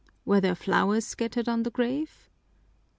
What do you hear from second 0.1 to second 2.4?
"Were there flowers scattered on the grave?"